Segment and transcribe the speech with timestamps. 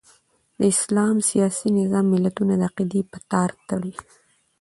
[0.59, 3.93] د اسلام سیاسي نظام ملتونه د عقیدې په تار تړي.